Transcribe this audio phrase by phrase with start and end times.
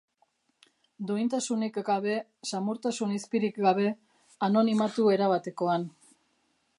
[1.09, 2.15] Duintasunik gabe,
[2.53, 3.87] samurtasun izpirik gabe,
[4.49, 5.89] anonimatu erabatekoan.